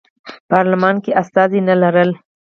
[0.49, 2.09] پارلمان کې استازي نه لرل.